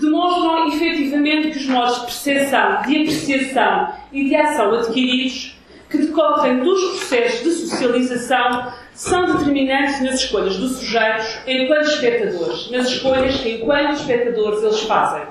demonstram 0.00 0.68
efetivamente 0.68 1.50
que 1.52 1.58
os 1.58 1.66
modos 1.66 1.94
de 1.94 2.00
percepção, 2.00 2.82
de 2.82 2.96
apreciação 2.96 3.92
e 4.12 4.24
de 4.24 4.36
ação 4.36 4.74
adquiridos, 4.74 5.56
que 5.88 5.98
decorrem 5.98 6.58
dos 6.58 6.80
processos 6.80 7.44
de 7.44 7.50
socialização, 7.52 8.72
são 8.94 9.26
determinantes 9.26 10.00
nas 10.02 10.14
escolhas 10.14 10.56
dos 10.56 10.78
sujeitos 10.78 11.38
enquanto 11.46 11.86
espectadores, 11.86 12.70
nas 12.70 12.86
escolhas 12.88 13.36
que, 13.40 13.52
enquanto 13.52 13.94
espectadores, 13.94 14.62
eles 14.62 14.80
fazem. 14.82 15.22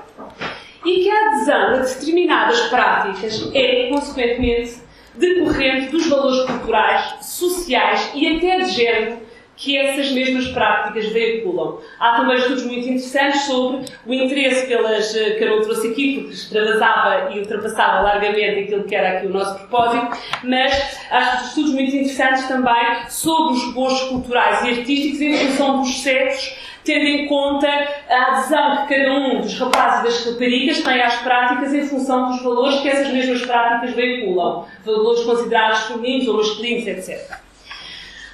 E 0.84 1.04
que 1.04 1.10
a 1.10 1.26
adesão 1.28 1.74
a 1.74 1.78
determinadas 1.78 2.60
práticas 2.62 3.50
é, 3.54 3.88
consequentemente, 3.88 4.82
decorrente 5.14 5.90
dos 5.92 6.06
valores 6.06 6.44
culturais, 6.44 7.14
sociais 7.24 8.10
e 8.14 8.36
até 8.36 8.60
de 8.60 8.70
género 8.70 9.18
que 9.56 9.76
essas 9.76 10.10
mesmas 10.10 10.48
práticas 10.48 11.06
veiculam. 11.12 11.78
Há 11.98 12.16
também 12.16 12.36
estudos 12.36 12.64
muito 12.64 12.88
interessantes 12.88 13.42
sobre 13.42 13.84
o 14.06 14.14
interesse 14.14 14.66
pelas, 14.66 15.14
eh, 15.14 15.30
que 15.32 15.44
eu 15.44 15.56
não 15.56 15.62
trouxe 15.62 15.88
aqui, 15.88 16.20
porque 16.20 16.34
extravasava 16.34 17.32
e 17.32 17.38
ultrapassava 17.38 18.00
largamente 18.02 18.60
aquilo 18.60 18.84
que 18.84 18.94
era 18.94 19.18
aqui 19.18 19.26
o 19.26 19.30
nosso 19.30 19.54
propósito, 19.58 20.16
mas 20.44 20.98
há 21.10 21.42
estudos 21.44 21.72
muito 21.72 21.94
interessantes 21.94 22.48
também 22.48 23.08
sobre 23.08 23.54
os 23.54 23.72
gostos 23.72 24.08
culturais 24.08 24.64
e 24.64 24.70
artísticos 24.70 25.20
em 25.20 25.36
função 25.36 25.80
dos 25.80 26.02
sexos, 26.02 26.56
tendo 26.84 27.04
em 27.04 27.26
conta 27.28 27.68
a 28.08 28.32
adesão 28.32 28.86
que 28.86 28.94
cada 28.94 29.12
um 29.12 29.40
dos 29.40 29.58
rapazes 29.58 30.00
e 30.00 30.04
das 30.04 30.32
raparigas 30.32 30.80
tem 30.82 31.00
às 31.00 31.16
práticas 31.16 31.72
em 31.72 31.86
função 31.86 32.30
dos 32.30 32.42
valores 32.42 32.80
que 32.80 32.88
essas 32.88 33.12
mesmas 33.12 33.42
práticas 33.42 33.94
veiculam, 33.94 34.66
valores 34.84 35.22
considerados 35.22 35.82
femininos 35.82 36.26
ou 36.26 36.36
masculinos, 36.38 36.86
etc. 36.86 37.41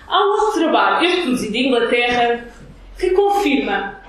Há 0.09 0.25
um 0.25 0.31
outro 0.31 0.61
trabalho, 0.61 1.07
este 1.07 1.21
produzido 1.21 1.55
em 1.55 1.67
Inglaterra, 1.67 2.49
que 2.99 3.11
confirma 3.11 4.01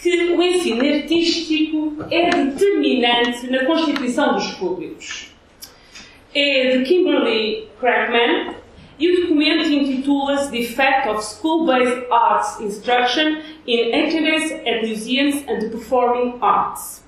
que 0.00 0.32
o 0.32 0.42
ensino 0.42 0.82
artístico 0.82 1.94
é 2.10 2.30
determinante 2.30 3.50
na 3.50 3.66
constituição 3.66 4.34
dos 4.34 4.52
públicos. 4.52 5.30
É 6.34 6.78
de 6.78 6.84
Kimberly 6.84 7.68
Crackman 7.78 8.54
e 8.98 9.10
o 9.10 9.20
documento 9.20 9.68
intitula-se 9.68 10.50
The 10.50 10.58
Effect 10.58 11.08
of 11.10 11.22
School-Based 11.22 12.06
Arts 12.10 12.60
Instruction 12.60 13.42
in 13.66 13.92
Activities 13.92 14.52
at 14.66 14.86
Museums 14.86 15.44
and 15.46 15.60
the 15.60 15.68
Performing 15.68 16.38
Arts. 16.40 17.04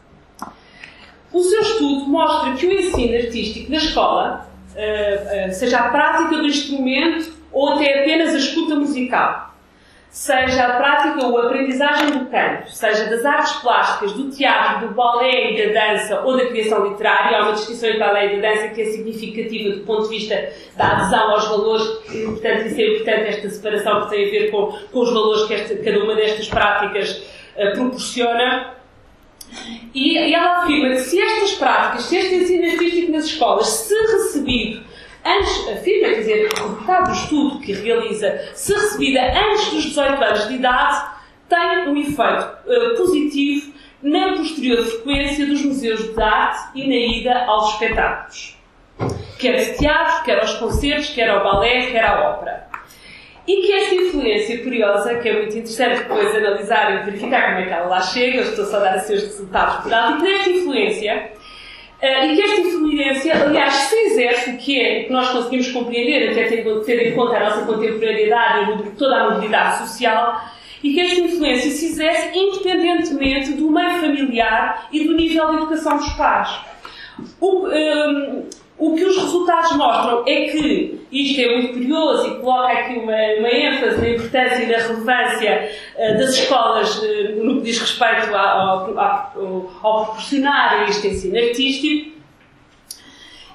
O 1.32 1.42
seu 1.42 1.62
estudo 1.62 2.06
mostra 2.08 2.52
que 2.54 2.66
o 2.66 2.72
ensino 2.72 3.16
artístico 3.16 3.70
na 3.70 3.78
escola, 3.78 4.46
eh, 4.76 5.46
eh, 5.46 5.52
seja 5.52 5.78
a 5.78 5.88
prática 5.88 6.36
do 6.36 6.46
instrumento 6.46 7.33
ou 7.54 7.74
até 7.74 8.00
apenas 8.00 8.34
a 8.34 8.38
escuta 8.38 8.74
musical, 8.74 9.54
seja 10.10 10.64
a 10.64 10.76
prática 10.76 11.26
ou 11.26 11.38
a 11.38 11.46
aprendizagem 11.46 12.10
do 12.18 12.26
canto, 12.26 12.70
seja 12.70 13.04
das 13.06 13.24
artes 13.24 13.52
plásticas, 13.54 14.12
do 14.12 14.30
teatro, 14.30 14.88
do 14.88 14.94
balé 14.94 15.52
e 15.52 15.66
da 15.66 15.92
dança 15.92 16.20
ou 16.20 16.36
da 16.36 16.46
criação 16.46 16.86
literária, 16.86 17.38
há 17.38 17.42
uma 17.42 17.52
distinção 17.52 17.88
entre 17.88 18.00
balé 18.00 18.26
e 18.26 18.40
da 18.40 18.48
dança 18.48 18.68
que 18.68 18.82
é 18.82 18.84
significativa 18.86 19.76
do 19.76 19.84
ponto 19.84 20.02
de 20.04 20.08
vista 20.10 20.52
da 20.76 20.92
adesão 20.92 21.30
aos 21.30 21.48
valores, 21.48 21.84
e, 22.12 22.24
portanto, 22.26 22.66
isso 22.66 22.80
é 22.80 22.86
importante, 22.88 23.28
esta 23.28 23.50
separação 23.50 24.02
que 24.02 24.10
tem 24.10 24.26
a 24.26 24.30
ver 24.30 24.50
com, 24.50 24.72
com 24.92 25.00
os 25.00 25.12
valores 25.12 25.46
que 25.46 25.54
esta, 25.54 25.76
cada 25.76 26.04
uma 26.04 26.14
destas 26.14 26.48
práticas 26.48 27.22
uh, 27.56 27.72
proporciona. 27.74 28.74
E, 29.94 30.18
e 30.18 30.34
ela 30.34 30.62
afirma 30.62 30.90
que 30.90 31.00
se 31.00 31.20
estas 31.20 31.54
práticas, 31.54 32.04
se 32.04 32.16
este 32.16 32.34
ensino 32.34 32.72
artístico 32.72 33.12
nas 33.12 33.24
escolas, 33.24 33.66
se 33.66 33.94
recebido 33.94 34.93
antes, 35.24 35.68
afirma, 35.68 36.08
quer 36.08 36.18
dizer, 36.20 36.46
o 36.46 36.54
resultado 36.54 37.06
do 37.06 37.12
estudo 37.12 37.60
que 37.60 37.72
realiza, 37.72 38.40
se 38.54 38.72
recebida 38.72 39.20
antes 39.20 39.70
dos 39.70 39.84
18 39.84 40.22
anos 40.22 40.48
de 40.48 40.54
idade, 40.54 41.14
tem 41.48 41.88
um 41.88 41.96
efeito 41.96 42.56
uh, 42.66 42.96
positivo 42.96 43.72
na 44.02 44.36
posterior 44.36 44.84
frequência 44.84 45.46
dos 45.46 45.64
museus 45.64 46.14
de 46.14 46.22
arte 46.22 46.78
e 46.78 46.86
na 46.86 47.16
ida 47.16 47.44
aos 47.46 47.72
espetáculos. 47.72 48.58
Quer 49.38 49.64
de 49.64 49.78
teatro, 49.78 50.24
quer 50.24 50.40
aos 50.40 50.54
concertos, 50.54 51.10
quer 51.10 51.30
ao 51.30 51.42
balé, 51.42 51.86
quer 51.90 52.04
à 52.04 52.30
ópera. 52.30 52.68
E 53.46 53.62
que 53.62 53.72
esta 53.72 53.94
influência 53.94 54.62
curiosa, 54.62 55.16
que 55.16 55.28
é 55.28 55.32
muito 55.34 55.56
interessante 55.56 55.98
depois 55.98 56.34
analisar 56.34 56.94
e 56.94 57.04
verificar 57.04 57.46
como 57.46 57.58
é 57.58 57.66
que 57.66 57.72
ela 57.72 57.86
lá 57.86 58.00
chega, 58.00 58.40
estou 58.40 58.64
só 58.64 58.76
a 58.76 58.80
dar 58.80 58.94
assim 58.94 59.14
os 59.14 59.22
resultados 59.22 59.82
por 59.82 59.92
alto, 59.92 60.24
e 60.24 60.28
que 60.28 60.34
esta 60.34 60.50
influência 60.50 61.32
Uh, 62.02 62.26
e 62.26 62.36
que 62.36 62.42
esta 62.42 62.60
influência, 62.60 63.44
aliás, 63.44 63.72
se 63.74 63.94
exerce, 63.94 64.50
o 64.50 64.56
que 64.58 64.80
é 64.80 65.00
o 65.00 65.06
que 65.06 65.12
nós 65.12 65.30
conseguimos 65.30 65.72
compreender, 65.72 66.30
até 66.30 66.44
tendo, 66.44 66.80
tendo 66.82 67.00
em 67.00 67.14
conta 67.14 67.36
a 67.36 67.44
nossa 67.44 67.64
contemporaneidade 67.64 68.72
e 68.72 68.90
toda 68.90 69.16
a 69.16 69.30
mobilidade 69.30 69.88
social, 69.88 70.40
e 70.82 70.92
que 70.92 71.00
esta 71.00 71.20
influência 71.20 71.70
se 71.70 71.86
exerce 71.86 72.36
independentemente 72.36 73.52
do 73.52 73.70
meio 73.70 74.00
familiar 74.00 74.88
e 74.92 75.04
do 75.04 75.14
nível 75.14 75.50
de 75.50 75.56
educação 75.56 75.96
dos 75.96 76.12
pais. 76.12 76.60
O, 77.40 77.68
um, 77.68 78.48
o 78.84 78.94
que 78.94 79.02
os 79.02 79.16
resultados 79.16 79.72
mostram 79.76 80.24
é 80.26 80.48
que 80.48 81.00
isto 81.10 81.40
é 81.40 81.56
muito 81.56 81.72
curioso 81.72 82.28
e 82.28 82.40
coloca 82.40 82.72
aqui 82.72 82.98
uma, 82.98 83.16
uma 83.38 83.48
ênfase 83.48 83.98
na 83.98 84.10
importância 84.10 84.62
e 84.62 84.66
na 84.66 84.76
relevância 84.76 85.70
uh, 85.96 86.18
das 86.18 86.34
escolas 86.34 86.98
uh, 86.98 87.42
no 87.42 87.56
que 87.56 87.62
diz 87.62 87.78
respeito 87.78 88.34
ao, 88.34 88.98
ao, 88.98 89.70
ao 89.82 90.04
proporcionar 90.04 90.86
este 90.86 91.08
ensino 91.08 91.38
artístico. 91.38 92.12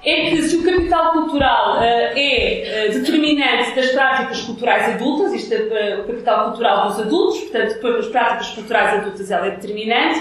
É 0.02 0.30
que 0.30 0.42
se 0.42 0.56
o 0.56 0.64
capital 0.64 1.12
cultural 1.12 1.76
uh, 1.76 1.82
é 1.82 2.88
determinante 2.92 3.76
das 3.76 3.92
práticas 3.92 4.40
culturais 4.40 4.94
adultas, 4.94 5.32
isto 5.32 5.54
é 5.54 6.00
o 6.00 6.06
capital 6.08 6.44
cultural 6.46 6.88
dos 6.88 6.98
adultos, 6.98 7.40
portanto, 7.40 7.74
depois 7.74 7.96
das 7.96 8.06
práticas 8.08 8.48
culturais 8.48 8.94
adultas 8.94 9.30
ela 9.30 9.46
é 9.46 9.50
determinante, 9.50 10.20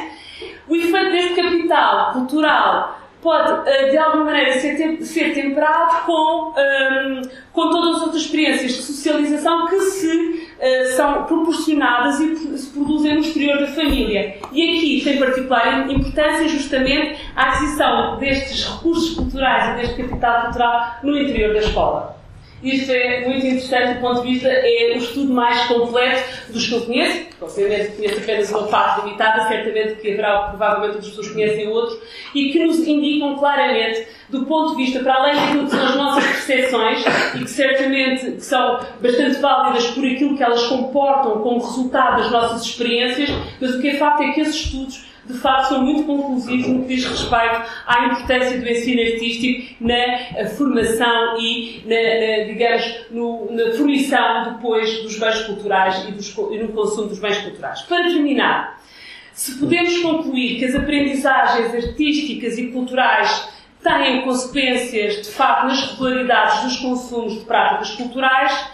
o 0.67 0.75
efeito 0.75 1.11
deste 1.11 1.33
capital 1.33 2.13
cultural 2.13 2.99
pode, 3.21 3.91
de 3.91 3.97
alguma 3.97 4.25
maneira, 4.25 4.59
ser, 4.59 4.77
tem, 4.77 5.03
ser 5.03 5.33
temperado 5.33 6.05
com, 6.05 6.53
ehm, 6.57 7.21
com 7.51 7.69
todas 7.69 7.95
as 7.97 8.01
outras 8.03 8.21
experiências 8.23 8.71
de 8.71 8.81
socialização 8.81 9.67
que 9.67 9.79
se 9.81 10.49
uh, 10.59 10.95
são 10.95 11.23
proporcionadas 11.23 12.19
e 12.19 12.57
se 12.57 12.69
produzem 12.71 13.15
no 13.15 13.21
exterior 13.21 13.59
da 13.59 13.67
família. 13.67 14.37
E 14.51 14.77
aqui 14.77 15.01
tem 15.03 15.17
particular 15.17 15.89
importância 15.89 16.47
justamente 16.47 17.19
a 17.35 17.49
aquisição 17.49 18.17
destes 18.17 18.65
recursos 18.65 19.15
culturais 19.15 19.73
e 19.73 19.81
deste 19.81 20.03
capital 20.03 20.43
cultural 20.43 20.95
no 21.03 21.17
interior 21.17 21.53
da 21.53 21.59
escola. 21.59 22.18
Isto 22.61 22.91
é 22.91 23.25
muito 23.25 23.45
interessante 23.45 23.93
do 23.93 24.01
ponto 24.01 24.21
de 24.21 24.33
vista, 24.33 24.49
é 24.49 24.93
o 24.93 24.97
estudo 24.97 25.33
mais 25.33 25.65
completo 25.67 26.51
dos 26.51 26.67
que 26.67 26.73
eu 26.73 26.81
conheço, 26.81 27.27
obviamente 27.41 27.95
conheço 27.95 28.17
apenas 28.19 28.49
uma 28.51 28.67
parte 28.67 29.05
limitada, 29.05 29.47
certamente 29.47 29.95
que 30.01 30.11
haverá, 30.11 30.39
provavelmente 30.49 30.95
outras 30.95 31.09
pessoas 31.09 31.29
conhecem 31.29 31.67
outros, 31.69 31.99
e 32.35 32.51
que 32.51 32.65
nos 32.65 32.79
indicam 32.79 33.37
claramente, 33.37 34.07
do 34.29 34.45
ponto 34.45 34.75
de 34.75 34.83
vista, 34.83 34.99
para 34.99 35.13
além 35.15 35.35
daquilo 35.35 35.65
que 35.65 35.71
são 35.71 35.85
as 35.85 35.95
nossas 35.95 36.25
percepções, 36.25 37.05
e 37.35 37.39
que 37.39 37.49
certamente 37.49 38.43
são 38.43 38.79
bastante 39.01 39.39
válidas 39.39 39.87
por 39.87 40.05
aquilo 40.05 40.35
que 40.35 40.43
elas 40.43 40.63
comportam 40.65 41.39
como 41.39 41.59
resultado 41.59 42.23
das 42.23 42.31
nossas 42.31 42.63
experiências, 42.63 43.29
mas 43.61 43.75
o 43.75 43.81
que 43.81 43.87
é 43.87 43.93
facto 43.95 44.21
é 44.21 44.31
que 44.33 44.41
esses 44.41 44.55
estudos 44.55 45.09
de 45.29 45.37
facto 45.37 45.69
são 45.69 45.83
muito 45.83 46.03
conclusivos 46.03 46.67
no 46.67 46.81
que 46.81 46.95
diz 46.95 47.05
respeito 47.05 47.61
à 47.85 48.05
importância 48.07 48.59
do 48.59 48.67
ensino 48.67 48.99
artístico 48.99 49.75
na 49.79 49.93
eh, 49.93 50.51
formação 50.57 51.39
e, 51.39 51.83
na, 51.85 51.95
na 51.95 52.51
digamos, 52.51 53.05
no, 53.11 53.51
na 53.51 53.71
fruição 53.73 54.53
depois 54.53 55.03
dos 55.03 55.19
bens 55.19 55.41
culturais 55.43 56.03
e, 56.07 56.11
dos, 56.13 56.35
e 56.35 56.57
no 56.57 56.69
consumo 56.69 57.09
dos 57.09 57.19
bens 57.19 57.37
culturais. 57.37 57.81
Para 57.83 58.05
terminar, 58.05 58.81
se 59.31 59.59
podemos 59.59 59.99
concluir 59.99 60.57
que 60.57 60.65
as 60.65 60.75
aprendizagens 60.75 61.75
artísticas 61.75 62.57
e 62.57 62.71
culturais 62.71 63.47
têm 63.83 64.23
consequências, 64.23 65.21
de 65.21 65.29
facto, 65.29 65.67
nas 65.67 65.91
regularidades 65.91 66.63
dos 66.63 66.77
consumos 66.77 67.39
de 67.39 67.45
práticas 67.45 67.91
culturais, 67.91 68.69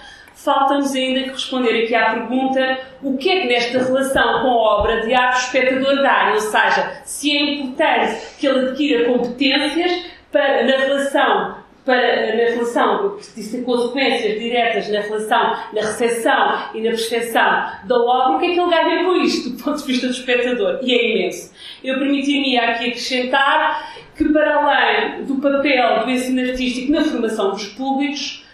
falta-nos 0.45 0.95
ainda 0.95 1.23
que 1.23 1.29
responder 1.31 1.83
aqui 1.83 1.95
à 1.95 2.13
pergunta 2.13 2.79
o 3.01 3.17
que 3.17 3.29
é 3.29 3.41
que 3.41 3.47
nesta 3.47 3.79
relação 3.79 4.41
com 4.41 4.47
a 4.47 4.79
obra 4.79 5.01
de 5.01 5.13
arte 5.13 5.37
o 5.37 5.45
espectador 5.45 5.95
ganha, 5.95 6.33
ou 6.33 6.39
seja, 6.39 7.01
se 7.03 7.35
é 7.35 7.41
importante 7.41 8.21
que 8.39 8.47
ele 8.47 8.69
adquira 8.69 9.05
competências 9.05 10.05
para, 10.31 10.63
na 10.63 10.77
relação 10.77 11.65
para, 11.83 12.35
na 12.35 12.49
relação, 12.49 13.17
que 13.17 13.43
tem 13.43 13.63
consequências 13.63 14.39
diretas 14.39 14.89
na 14.89 15.01
relação, 15.01 15.55
na 15.71 15.81
recepção 15.81 16.69
e 16.73 16.81
na 16.81 16.89
percepção 16.89 17.65
da 17.83 17.95
obra, 17.95 18.37
o 18.37 18.39
que 18.39 18.47
é 18.47 18.53
que 18.53 18.59
ele 18.59 18.69
ganha 18.71 19.03
com 19.03 19.15
isto, 19.17 19.51
do 19.51 19.63
ponto 19.63 19.77
de 19.77 19.85
vista 19.85 20.07
do 20.07 20.13
espectador? 20.13 20.79
E 20.81 20.93
é 20.93 21.11
imenso. 21.11 21.53
Eu 21.83 21.99
permiti-me 21.99 22.57
aqui 22.57 22.87
acrescentar 22.87 23.93
que, 24.15 24.25
para 24.29 24.55
além 24.55 25.25
do 25.25 25.35
papel 25.35 26.05
do 26.05 26.09
ensino 26.09 26.41
artístico 26.41 26.91
na 26.91 27.03
formação 27.03 27.51
dos 27.51 27.67
públicos, 27.67 28.44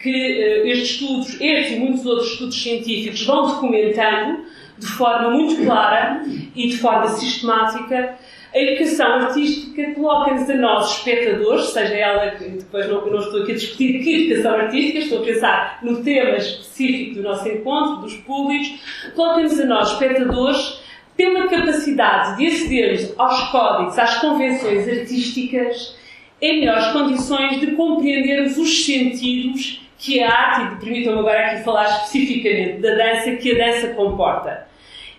que 0.00 0.10
uh, 0.10 0.66
estes 0.66 0.90
estudos, 0.90 1.40
estes 1.40 1.76
e 1.76 1.80
muitos 1.80 2.06
outros 2.06 2.32
estudos 2.32 2.62
científicos 2.62 3.24
vão 3.24 3.46
documentando 3.46 4.44
de 4.78 4.86
forma 4.86 5.30
muito 5.30 5.62
clara 5.62 6.24
e 6.56 6.68
de 6.68 6.78
forma 6.78 7.06
sistemática 7.08 8.18
a 8.52 8.58
educação 8.58 9.06
artística 9.06 9.94
coloca-nos 9.94 10.50
a 10.50 10.54
nós, 10.56 10.96
espectadores, 10.96 11.66
seja 11.66 11.94
ela, 11.94 12.34
depois 12.36 12.88
não, 12.88 13.06
não, 13.06 13.20
estou 13.20 13.42
aqui 13.42 13.52
a 13.52 13.54
discutir 13.54 14.02
que 14.02 14.26
educação 14.26 14.54
artística, 14.58 14.98
estou 14.98 15.22
a 15.22 15.24
pensar 15.24 15.78
no 15.82 16.02
tema 16.02 16.36
específico 16.36 17.14
do 17.14 17.22
nosso 17.22 17.48
encontro, 17.48 18.02
dos 18.02 18.16
públicos, 18.16 19.12
coloca-nos 19.14 19.60
a 19.60 19.66
nós, 19.66 19.92
espectadores, 19.92 20.80
pela 21.16 21.46
capacidade 21.46 22.38
de 22.38 22.46
acedermos 22.48 23.14
aos 23.16 23.40
códigos, 23.50 23.98
às 23.98 24.18
convenções 24.18 24.88
artísticas, 24.88 25.96
em 26.42 26.60
melhores 26.60 26.86
condições 26.88 27.60
de 27.60 27.68
compreendermos 27.72 28.58
os 28.58 28.84
sentidos 28.84 29.80
que 30.00 30.22
a 30.22 30.32
arte, 30.32 30.74
e 30.74 30.76
permitam-me 30.78 31.18
agora 31.18 31.46
aqui 31.46 31.62
falar 31.62 31.84
especificamente 31.84 32.80
da 32.80 32.94
dança, 32.94 33.36
que 33.36 33.52
a 33.52 33.66
dança 33.66 33.88
comporta. 33.88 34.66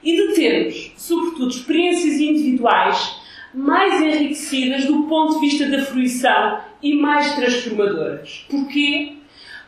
E 0.04 0.16
de 0.16 0.34
termos, 0.34 0.92
sobretudo, 0.98 1.50
experiências 1.50 2.20
individuais 2.20 3.22
mais 3.54 4.02
enriquecidas 4.02 4.86
do 4.86 5.04
ponto 5.04 5.36
de 5.36 5.42
vista 5.42 5.68
da 5.68 5.84
fruição 5.84 6.60
e 6.82 6.96
mais 6.96 7.36
transformadoras. 7.36 8.48
Porquê? 8.50 9.18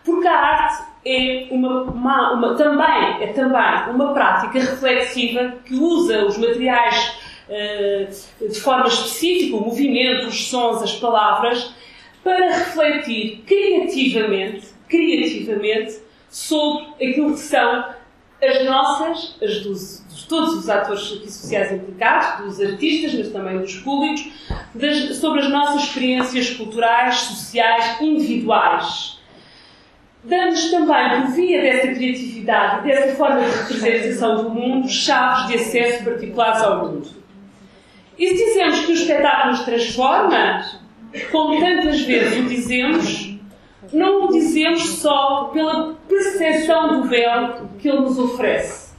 Porque 0.04 0.28
a 0.28 0.36
arte 0.36 0.84
é 1.06 1.48
uma, 1.52 1.84
uma, 1.84 2.34
uma, 2.34 2.56
também, 2.56 3.24
é 3.24 3.28
também 3.28 3.94
uma 3.94 4.14
prática 4.14 4.60
reflexiva 4.60 5.58
que 5.64 5.76
usa 5.76 6.26
os 6.26 6.40
materiais 6.40 7.14
uh, 7.48 8.48
de 8.48 8.60
forma 8.60 8.88
específica, 8.88 9.58
o 9.58 9.62
movimento, 9.62 10.28
os 10.28 10.48
sons, 10.48 10.82
as 10.82 10.96
palavras, 10.96 11.72
para 12.24 12.58
refletir 12.58 13.44
criativamente 13.46 14.74
criativamente 14.88 16.00
sobre 16.30 17.06
aquilo 17.06 17.34
que 17.34 17.40
são 17.40 17.94
as 18.42 18.66
nossas, 18.66 19.36
as 19.42 19.62
dos, 19.62 20.06
de 20.10 20.28
todos 20.28 20.56
os 20.56 20.70
atores 20.70 21.02
sociais 21.02 21.72
implicados, 21.72 22.46
dos 22.46 22.62
artistas, 22.62 23.14
mas 23.14 23.30
também 23.30 23.58
dos 23.60 23.78
públicos, 23.78 24.28
das, 24.76 25.18
sobre 25.18 25.42
as 25.42 25.50
nossas 25.50 25.84
experiências 25.84 26.50
culturais, 26.52 27.16
sociais, 27.16 28.02
individuais. 28.02 29.20
Damos 30.26 30.72
também, 30.72 31.22
por 31.22 31.32
via 31.32 31.62
dessa 31.62 31.88
criatividade 31.88 32.88
dessa 32.88 33.16
forma 33.16 33.42
de 33.42 33.74
representação 33.74 34.44
do 34.44 34.50
mundo, 34.50 34.88
chaves 34.88 35.48
de 35.48 35.56
acesso 35.56 36.04
particulares 36.04 36.62
ao 36.62 36.86
mundo. 36.86 37.10
E 38.18 38.28
se 38.28 38.46
dizemos 38.46 38.86
que 38.86 38.92
o 38.92 38.96
espetáculo 38.96 39.52
nos 39.52 39.66
transforma, 39.66 40.66
como 41.32 41.60
tantas 41.60 42.02
vezes 42.02 42.40
o 42.40 42.48
dizemos, 42.48 43.33
não 43.92 44.26
o 44.26 44.32
dizemos 44.32 44.84
só 45.00 45.46
pela 45.54 45.96
percepção 46.08 47.02
do 47.02 47.08
véu 47.08 47.68
que 47.80 47.90
ele 47.90 48.02
nos 48.02 48.18
oferece, 48.18 48.94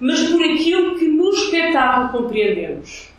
mas 0.00 0.22
por 0.28 0.42
aquilo 0.42 0.98
que 0.98 1.06
no 1.06 1.30
espetáculo 1.30 2.22
compreendemos. 2.22 3.10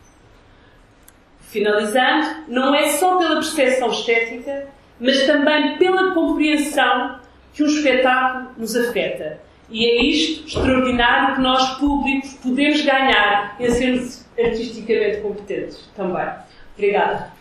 Finalizando, 1.42 2.44
não 2.48 2.76
é 2.76 2.88
só 2.92 3.18
pela 3.18 3.36
percepção 3.36 3.90
estética, 3.90 4.68
mas 5.00 5.26
também 5.26 5.78
pela 5.78 6.14
compreensão 6.14 7.20
que 7.54 7.64
um 7.64 7.68
espetáculo 7.68 8.52
nos 8.58 8.76
afeta. 8.76 9.40
E 9.70 9.86
é 9.86 10.02
isto 10.04 10.48
extraordinário 10.48 11.36
que 11.36 11.42
nós, 11.42 11.78
públicos, 11.78 12.34
podemos 12.36 12.82
ganhar 12.82 13.56
em 13.60 13.70
sermos 13.70 14.26
artisticamente 14.40 15.22
competentes 15.22 15.90
também. 15.96 16.28
Obrigada. 16.76 17.37